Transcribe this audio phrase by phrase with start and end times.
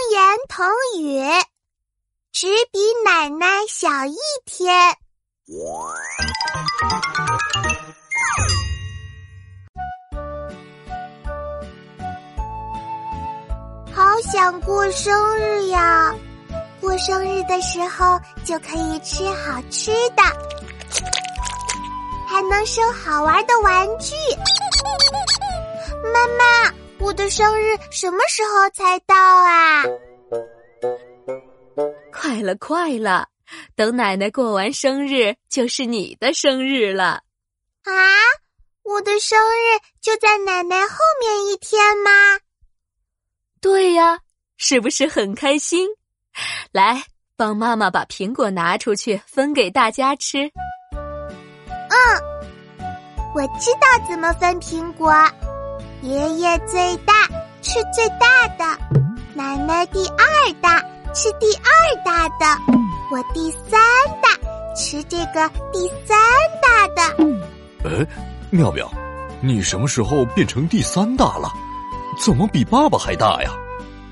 [0.00, 0.66] 童言童
[0.98, 1.20] 语，
[2.32, 4.96] 只比奶奶小一天。
[13.92, 16.14] 好想过生日呀！
[16.80, 20.22] 过生日的时候就可以吃好吃的，
[22.26, 24.14] 还能收好玩的玩具。
[27.10, 29.82] 我的生日什么时候才到啊？
[32.12, 33.26] 快了，快了！
[33.74, 37.20] 等奶奶过完生日，就是你的生日了。
[37.82, 37.92] 啊，
[38.84, 42.12] 我的生日就在奶奶后面一天吗？
[43.60, 44.20] 对呀，
[44.56, 45.88] 是不是很开心？
[46.70, 47.02] 来，
[47.34, 50.48] 帮妈妈把苹果拿出去分给大家吃。
[50.92, 51.98] 嗯，
[53.34, 55.12] 我知道怎么分苹果。
[56.02, 57.12] 爷爷最大，
[57.60, 58.64] 吃最大的；
[59.34, 60.80] 奶奶第二大，
[61.12, 62.58] 吃第二大的；
[63.10, 63.78] 我第三
[64.22, 64.30] 大，
[64.74, 66.16] 吃这个第三
[66.62, 67.02] 大的。
[67.84, 68.06] 哎，
[68.48, 68.90] 妙妙，
[69.42, 71.52] 你什么时候变成第三大了？
[72.18, 73.50] 怎么比爸爸还大呀？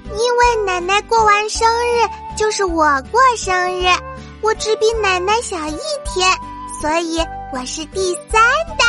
[0.04, 3.86] 因为奶奶过完生日就是我过生日，
[4.42, 6.30] 我只比奶奶小一天，
[6.82, 7.18] 所以
[7.50, 8.42] 我是第三
[8.76, 8.84] 大。